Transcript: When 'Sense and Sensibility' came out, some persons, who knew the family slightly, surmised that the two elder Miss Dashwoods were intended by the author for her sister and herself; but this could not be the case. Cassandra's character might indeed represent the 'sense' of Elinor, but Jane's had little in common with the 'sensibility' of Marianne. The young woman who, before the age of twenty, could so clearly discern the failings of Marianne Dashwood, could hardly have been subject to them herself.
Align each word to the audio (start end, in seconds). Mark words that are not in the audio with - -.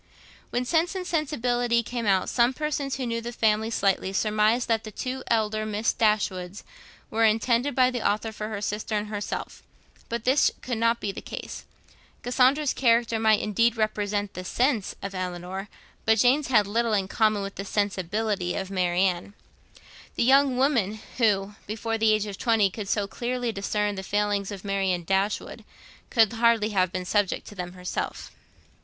When 0.49 0.65
'Sense 0.65 0.95
and 0.95 1.05
Sensibility' 1.05 1.83
came 1.83 2.07
out, 2.07 2.27
some 2.27 2.55
persons, 2.55 2.95
who 2.95 3.05
knew 3.05 3.21
the 3.21 3.31
family 3.31 3.69
slightly, 3.69 4.11
surmised 4.13 4.67
that 4.67 4.83
the 4.83 4.89
two 4.91 5.21
elder 5.27 5.63
Miss 5.63 5.93
Dashwoods 5.93 6.63
were 7.11 7.23
intended 7.23 7.75
by 7.75 7.91
the 7.91 8.01
author 8.01 8.31
for 8.31 8.47
her 8.49 8.61
sister 8.61 8.95
and 8.95 9.09
herself; 9.09 9.61
but 10.09 10.23
this 10.23 10.49
could 10.63 10.79
not 10.79 10.99
be 11.01 11.11
the 11.11 11.21
case. 11.21 11.65
Cassandra's 12.23 12.73
character 12.73 13.19
might 13.19 13.41
indeed 13.41 13.77
represent 13.77 14.33
the 14.33 14.43
'sense' 14.43 14.95
of 15.03 15.13
Elinor, 15.13 15.69
but 16.03 16.17
Jane's 16.17 16.47
had 16.47 16.65
little 16.65 16.93
in 16.93 17.07
common 17.07 17.43
with 17.43 17.53
the 17.53 17.63
'sensibility' 17.63 18.55
of 18.55 18.71
Marianne. 18.71 19.35
The 20.15 20.23
young 20.23 20.57
woman 20.57 20.99
who, 21.17 21.53
before 21.67 21.99
the 21.99 22.11
age 22.11 22.25
of 22.25 22.39
twenty, 22.39 22.71
could 22.71 22.89
so 22.89 23.05
clearly 23.05 23.51
discern 23.51 23.93
the 23.93 24.01
failings 24.01 24.49
of 24.49 24.65
Marianne 24.65 25.03
Dashwood, 25.03 25.63
could 26.09 26.33
hardly 26.33 26.69
have 26.69 26.91
been 26.91 27.05
subject 27.05 27.45
to 27.49 27.53
them 27.55 27.73
herself. 27.73 28.31